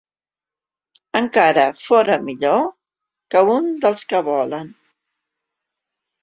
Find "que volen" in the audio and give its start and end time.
4.15-4.73